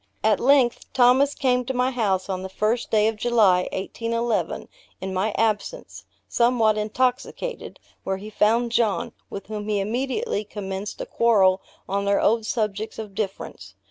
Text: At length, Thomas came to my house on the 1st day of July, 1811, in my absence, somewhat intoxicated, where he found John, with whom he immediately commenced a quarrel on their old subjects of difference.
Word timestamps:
At 0.23 0.39
length, 0.39 0.91
Thomas 0.93 1.35
came 1.35 1.63
to 1.65 1.75
my 1.75 1.91
house 1.91 2.27
on 2.27 2.41
the 2.41 2.49
1st 2.49 2.89
day 2.89 3.07
of 3.07 3.17
July, 3.17 3.69
1811, 3.71 4.67
in 4.99 5.13
my 5.13 5.31
absence, 5.37 6.05
somewhat 6.27 6.75
intoxicated, 6.75 7.79
where 8.03 8.17
he 8.17 8.31
found 8.31 8.71
John, 8.71 9.11
with 9.29 9.45
whom 9.45 9.69
he 9.69 9.79
immediately 9.79 10.43
commenced 10.43 11.01
a 11.01 11.05
quarrel 11.05 11.61
on 11.87 12.05
their 12.05 12.19
old 12.19 12.47
subjects 12.47 12.97
of 12.97 13.13
difference. 13.13 13.75